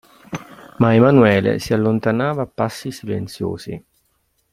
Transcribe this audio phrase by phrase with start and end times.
[0.79, 3.77] Ma Emanuele s'allontanava a passi silenziosi.